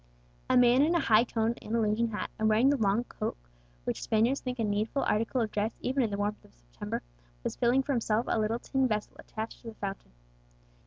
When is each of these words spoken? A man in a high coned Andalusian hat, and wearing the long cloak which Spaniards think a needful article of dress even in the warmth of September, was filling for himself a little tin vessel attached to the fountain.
A 0.49 0.57
man 0.57 0.81
in 0.81 0.95
a 0.95 0.99
high 0.99 1.23
coned 1.23 1.59
Andalusian 1.63 2.07
hat, 2.07 2.31
and 2.39 2.49
wearing 2.49 2.71
the 2.71 2.75
long 2.75 3.03
cloak 3.03 3.37
which 3.83 4.01
Spaniards 4.01 4.39
think 4.39 4.57
a 4.57 4.63
needful 4.63 5.03
article 5.03 5.41
of 5.41 5.51
dress 5.51 5.73
even 5.79 6.01
in 6.01 6.09
the 6.09 6.17
warmth 6.17 6.43
of 6.43 6.55
September, 6.55 7.03
was 7.43 7.55
filling 7.55 7.83
for 7.83 7.91
himself 7.93 8.25
a 8.27 8.39
little 8.39 8.57
tin 8.57 8.87
vessel 8.87 9.15
attached 9.19 9.61
to 9.61 9.67
the 9.67 9.75
fountain. 9.75 10.09